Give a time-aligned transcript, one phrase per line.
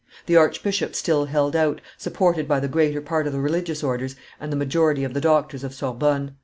[0.25, 4.51] The archbishop still held out, supported by the greater part of the religious orders and
[4.51, 6.37] the majority of the doctors of Sorbonne.